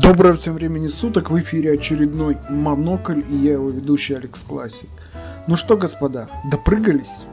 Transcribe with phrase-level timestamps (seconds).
[0.00, 4.88] Доброго всем времени суток, в эфире очередной Монокль и я его ведущий Алекс Классик.
[5.46, 7.26] Ну что, господа, допрыгались?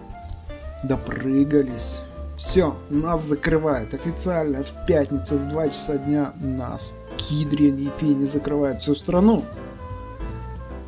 [0.84, 2.02] Допрыгались.
[2.36, 6.94] Все, нас закрывает официально в пятницу в 2 часа дня нас.
[7.16, 9.46] Кидрин и Фини закрывают всю страну.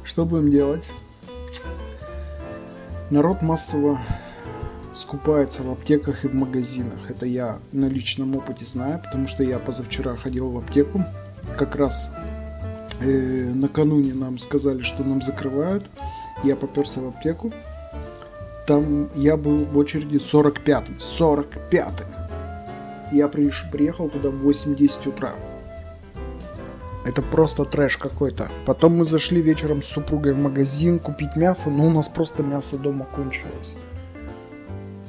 [0.03, 0.91] Что будем делать?
[3.09, 3.97] Народ массово
[4.93, 7.09] скупается в аптеках и в магазинах.
[7.09, 11.05] Это я на личном опыте знаю, потому что я позавчера ходил в аптеку.
[11.57, 12.11] Как раз
[13.01, 13.05] э,
[13.53, 15.85] накануне нам сказали, что нам закрывают.
[16.43, 17.51] Я поперся в аптеку.
[18.67, 20.97] Там я был в очереди 45-м.
[20.97, 22.07] 45-м.
[23.11, 25.33] Я приехал туда в 8-10 утра.
[27.03, 28.51] Это просто трэш какой-то.
[28.65, 32.77] Потом мы зашли вечером с супругой в магазин купить мясо, но у нас просто мясо
[32.77, 33.75] дома кончилось.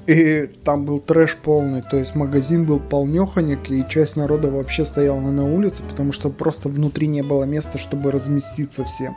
[0.07, 5.21] И там был трэш полный, то есть магазин был полнеханик, и часть народа вообще стояла
[5.21, 9.15] на улице, потому что просто внутри не было места, чтобы разместиться всем.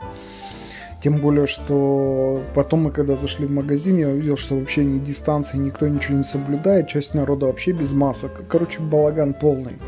[1.02, 5.58] Тем более, что потом мы когда зашли в магазин, я увидел, что вообще ни дистанции,
[5.58, 8.44] никто ничего не соблюдает, часть народа вообще без масок.
[8.48, 9.78] Короче, балаган полный.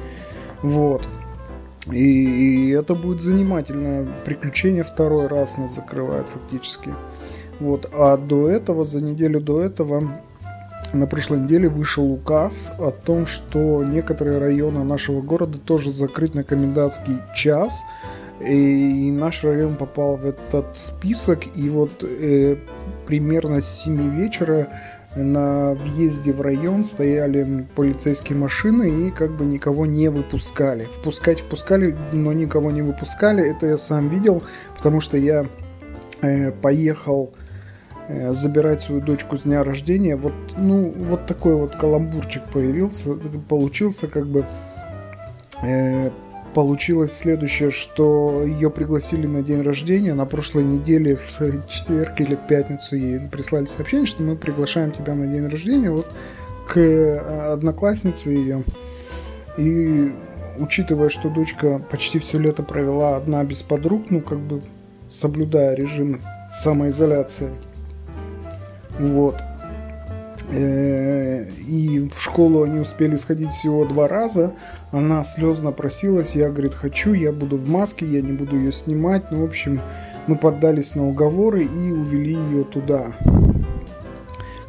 [0.62, 1.08] Вот.
[1.92, 4.82] И это будет занимательное приключение.
[4.82, 6.94] Второй раз нас закрывают фактически.
[7.60, 7.90] Вот.
[7.94, 10.02] А до этого, за неделю до этого,
[10.92, 16.44] на прошлой неделе вышел указ о том, что некоторые районы нашего города тоже закрыть на
[16.44, 17.82] комендантский час.
[18.46, 21.44] И наш район попал в этот список.
[21.56, 22.56] И вот э,
[23.06, 24.68] примерно с 7 вечера
[25.16, 30.84] на въезде в район стояли полицейские машины и как бы никого не выпускали.
[30.84, 33.44] Впускать впускали, но никого не выпускали.
[33.44, 34.42] Это я сам видел,
[34.76, 35.46] потому что я
[36.22, 37.34] э, поехал
[38.08, 40.16] забирать свою дочку с дня рождения.
[40.16, 43.14] Вот, ну, вот такой вот каламбурчик появился,
[43.48, 44.46] получился как бы
[45.62, 46.10] э,
[46.54, 50.14] получилось следующее, что ее пригласили на день рождения.
[50.14, 55.14] На прошлой неделе в четверг или в пятницу ей прислали сообщение, что мы приглашаем тебя
[55.14, 56.10] на день рождения вот
[56.66, 58.64] к э, однокласснице ее.
[59.56, 60.12] И
[60.58, 64.62] учитывая, что дочка почти все лето провела одна без подруг, ну как бы
[65.10, 66.20] соблюдая режим
[66.52, 67.50] самоизоляции,
[68.98, 69.36] вот,
[70.50, 74.54] Э, и в школу они успели сходить всего два раза.
[74.92, 79.30] Она слезно просилась, я, говорит, хочу, я буду в маске, я не буду ее снимать.
[79.30, 79.80] Ну, в общем,
[80.26, 83.12] мы поддались на уговоры и увели ее туда.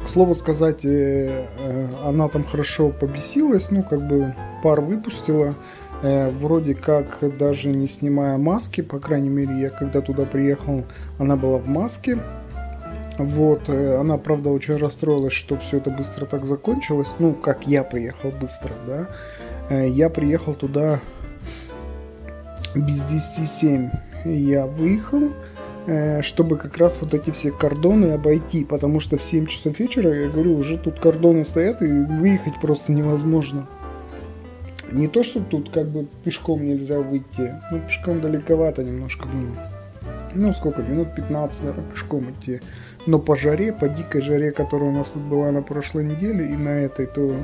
[0.04, 5.54] К слову сказать, э, э, она там хорошо побесилась, ну, как бы пар выпустила.
[6.02, 10.86] Вроде как даже не снимая маски, по крайней мере, я когда туда приехал,
[11.18, 12.16] она была в маске.
[13.22, 17.14] Вот, э, она, правда, очень расстроилась, что все это быстро так закончилось.
[17.18, 19.08] Ну, как я приехал быстро, да.
[19.68, 21.00] Э, я приехал туда
[22.74, 23.90] без 10
[24.24, 25.32] Я выехал,
[25.86, 30.14] э, чтобы как раз вот эти все кордоны обойти, потому что в 7 часов вечера,
[30.14, 33.68] я говорю, уже тут кордоны стоят, и выехать просто невозможно.
[34.92, 39.79] Не то, что тут как бы пешком нельзя выйти, ну, пешком далековато немножко было.
[40.34, 42.60] Ну, сколько, минут 15, наверное, пешком идти
[43.06, 46.56] но по жаре, по дикой жаре, которая у нас тут была на прошлой неделе и
[46.56, 47.34] на этой, то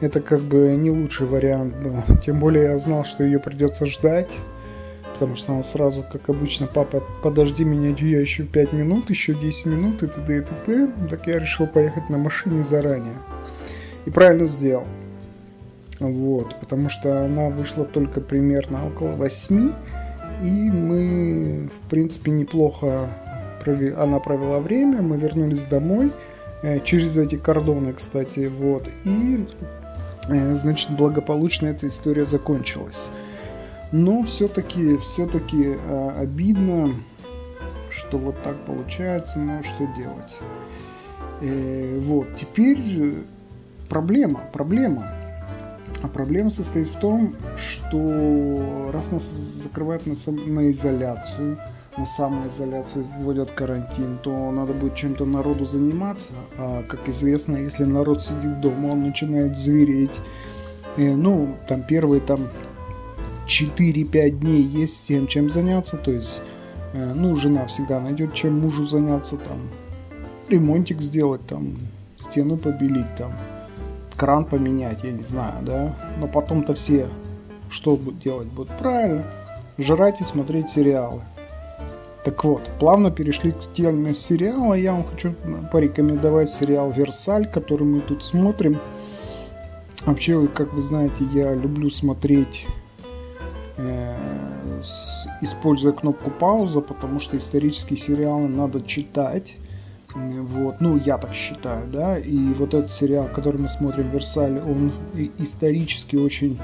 [0.00, 1.96] это как бы не лучший вариант был.
[2.24, 4.30] Тем более я знал, что ее придется ждать,
[5.14, 9.66] потому что она сразу, как обычно, папа, подожди меня, я еще 5 минут, еще 10
[9.66, 10.38] минут и т.д.
[10.38, 10.88] и т.п.
[11.08, 13.16] Так я решил поехать на машине заранее.
[14.06, 14.84] И правильно сделал.
[16.00, 19.72] Вот, потому что она вышла только примерно около 8,
[20.42, 23.08] и мы, в принципе, неплохо
[23.96, 26.12] она провела время, мы вернулись домой
[26.62, 29.44] э, через эти кордоны, кстати, вот, и,
[30.28, 33.08] э, значит, благополучно эта история закончилась.
[33.92, 36.90] Но все-таки, все-таки э, обидно,
[37.90, 40.36] что вот так получается, но что делать.
[41.40, 42.78] Вот, теперь
[43.88, 45.17] проблема, проблема.
[46.02, 51.58] А проблема состоит в том, что раз нас закрывают на, на изоляцию,
[51.96, 56.28] на самоизоляцию, вводят карантин, то надо будет чем-то народу заниматься.
[56.56, 60.20] А, как известно, если народ сидит дома, он начинает звереть.
[60.96, 62.48] И, ну, там первые там
[63.46, 65.96] 4-5 дней есть тем, чем заняться.
[65.96, 66.42] То есть,
[66.92, 69.36] э, ну, жена всегда найдет, чем мужу заняться.
[69.36, 69.58] Там
[70.48, 71.74] ремонтик сделать, там
[72.16, 73.32] стену побелить, там
[74.18, 75.94] кран поменять, я не знаю, да.
[76.18, 77.08] Но потом-то все
[77.70, 78.76] что делать будут?
[78.78, 79.24] Правильно,
[79.78, 81.22] жрать и смотреть сериалы.
[82.24, 84.74] Так вот, плавно перешли к теме сериала.
[84.74, 85.34] Я вам хочу
[85.72, 88.80] порекомендовать сериал «Версаль», который мы тут смотрим.
[90.04, 92.66] Вообще, как вы знаете, я люблю смотреть
[93.76, 94.16] э,
[94.82, 99.56] с, используя кнопку пауза, потому что исторические сериалы надо читать.
[100.14, 104.90] Вот, ну, я так считаю, да, и вот этот сериал, который мы смотрим, Версаль, он
[105.36, 106.58] исторически очень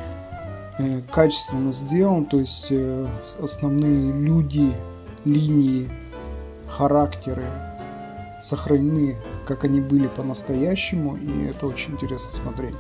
[0.79, 3.06] э, качественно сделан, то есть э,
[3.41, 4.73] основные люди,
[5.26, 5.91] линии,
[6.69, 7.44] характеры
[8.41, 12.75] сохранены, как они были по-настоящему, и это очень интересно смотреть.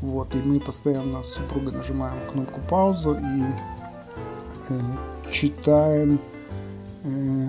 [0.00, 3.42] Вот, и мы постоянно с супругой нажимаем кнопку паузу и
[4.70, 4.80] э,
[5.30, 6.20] читаем
[7.04, 7.48] э,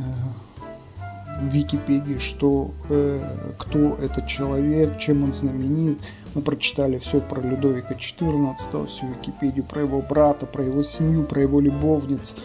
[1.39, 3.19] в Википедии, что э,
[3.57, 5.99] кто этот человек, чем он знаменит.
[6.33, 11.41] Мы прочитали все про Людовика XIV, всю Википедию про его брата, про его семью, про
[11.41, 12.35] его любовниц.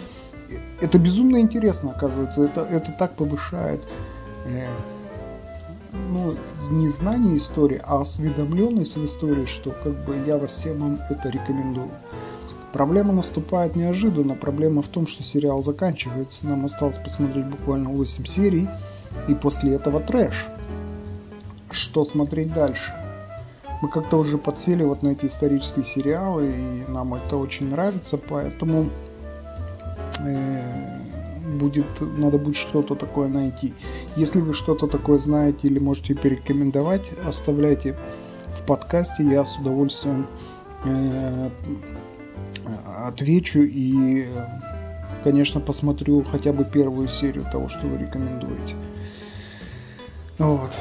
[0.81, 2.45] Это безумно интересно, оказывается.
[2.45, 3.87] Это, это так повышает
[4.47, 4.69] э,
[6.09, 6.37] ну,
[6.71, 11.91] не знание истории, а осведомленность в истории, что как бы я всем вам это рекомендую.
[12.73, 14.35] Проблема наступает неожиданно.
[14.35, 16.47] Проблема в том, что сериал заканчивается.
[16.47, 18.69] Нам осталось посмотреть буквально 8 серий.
[19.29, 20.49] И после этого трэш.
[21.71, 22.93] Что смотреть дальше?
[23.83, 28.91] Мы как-то уже подсели вот на эти исторические сериалы, и нам это очень нравится, поэтому
[30.23, 31.01] э,
[31.55, 33.73] будет, надо будет что-то такое найти.
[34.17, 37.97] Если вы что-то такое знаете или можете порекомендовать, оставляйте
[38.49, 40.27] в подкасте, я с удовольствием
[40.85, 41.51] э,
[43.07, 44.27] отвечу и,
[45.25, 48.75] конечно, посмотрю хотя бы первую серию того, что вы рекомендуете.
[50.39, 50.77] Вот.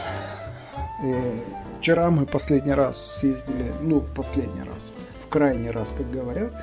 [1.04, 1.40] Э,
[1.80, 4.92] вчера мы последний раз съездили, ну, последний раз,
[5.24, 6.54] в крайний раз, как говорят,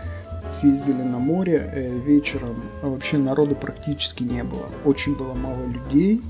[0.51, 2.57] съездили на море э, вечером.
[2.83, 4.69] А вообще народу практически не было.
[4.85, 6.23] Очень было мало людей.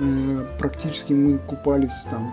[0.00, 2.30] Э, практически мы купались там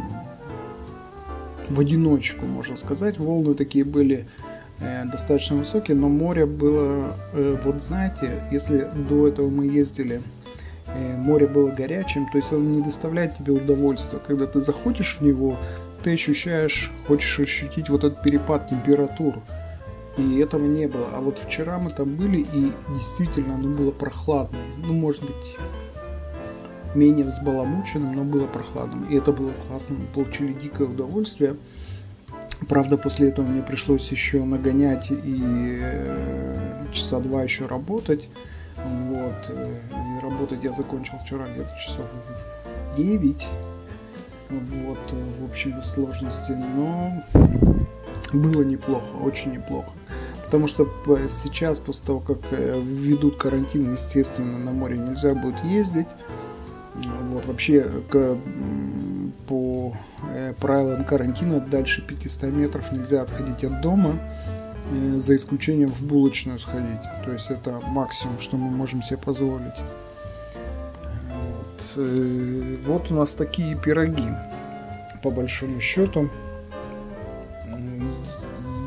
[1.70, 3.20] в одиночку, можно сказать.
[3.20, 4.28] Волны такие были
[4.80, 10.22] э, достаточно высокие, но море было, э, вот знаете, если до этого мы ездили,
[10.88, 14.20] э, море было горячим, то есть оно не доставляет тебе удовольствия.
[14.26, 15.58] Когда ты заходишь в него,
[16.04, 19.42] ты ощущаешь, хочешь ощутить вот этот перепад температур
[20.18, 21.08] и этого не было.
[21.14, 24.66] А вот вчера мы там были, и действительно оно было прохладное.
[24.78, 25.58] Ну, может быть,
[26.96, 29.06] менее взбаламученным, но было прохладным.
[29.06, 31.56] И это было классно, мы получили дикое удовольствие.
[32.68, 38.30] Правда, после этого мне пришлось еще нагонять и э, часа два еще работать.
[38.78, 39.52] Вот.
[39.52, 43.48] И работать я закончил вчера где-то часов в 9.
[44.50, 46.52] Вот, в общей сложности.
[46.52, 47.24] Но
[48.34, 49.92] было неплохо, очень неплохо.
[50.46, 50.88] Потому что
[51.30, 56.08] сейчас, после того, как э, введут карантин, естественно, на море нельзя будет ездить.
[57.24, 58.38] Вот, вообще, к,
[59.48, 59.94] по
[60.30, 64.20] э, правилам карантина дальше 500 метров нельзя отходить от дома,
[64.92, 67.02] э, за исключением в булочную сходить.
[67.26, 69.76] То есть это максимум, что мы можем себе позволить.
[71.96, 74.28] Вот, вот у нас такие пироги,
[75.24, 76.30] по большому счету.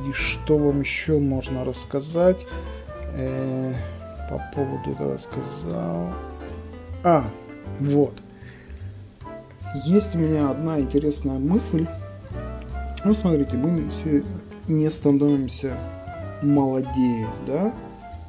[0.09, 2.47] И что вам еще можно рассказать
[3.15, 3.75] э,
[4.29, 6.13] по поводу этого сказал.
[7.05, 7.25] А,
[7.79, 8.15] вот.
[9.75, 11.87] Есть у меня одна интересная мысль.
[13.05, 14.25] Ну, смотрите, мы все
[14.67, 15.77] не становимся
[16.43, 17.73] молодее, да?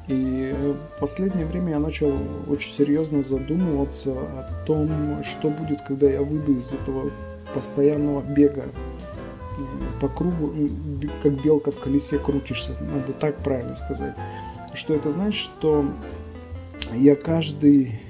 [0.06, 0.54] И
[0.96, 2.16] в последнее время я начал
[2.48, 4.88] очень серьезно задумываться о том,
[5.24, 7.10] что будет, когда я выйду из этого
[7.54, 8.66] постоянного бега
[10.00, 10.52] по кругу,
[11.22, 14.14] как белка в колесе крутишься, надо так правильно сказать.
[14.74, 15.84] Что это значит, что
[16.94, 18.00] я каждый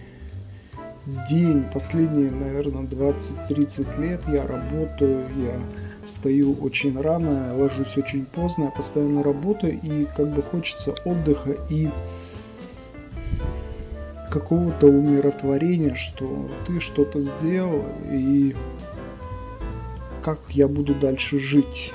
[1.06, 5.58] день, последние, наверное, 20-30 лет я работаю, я
[6.04, 11.90] встаю очень рано, ложусь очень поздно, я постоянно работаю, и как бы хочется отдыха и
[14.30, 18.56] какого-то умиротворения, что ты что-то сделал, и
[20.22, 21.92] как я буду дальше жить.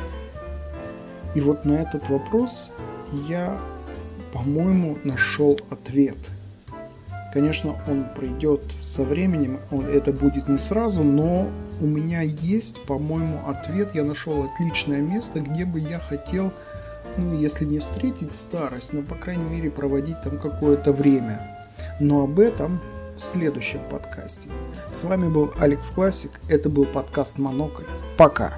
[1.34, 2.72] И вот на этот вопрос
[3.28, 3.60] я,
[4.34, 6.18] по-моему, нашел ответ.
[7.38, 13.94] Конечно, он придет со временем, это будет не сразу, но у меня есть, по-моему, ответ.
[13.94, 16.52] Я нашел отличное место, где бы я хотел,
[17.16, 21.68] ну, если не встретить старость, но, по крайней мере, проводить там какое-то время.
[22.00, 22.82] Но об этом
[23.16, 24.50] в следующем подкасте.
[24.92, 26.32] С вами был Алекс Классик.
[26.50, 27.86] Это был подкаст Монокль.
[28.18, 28.58] Пока.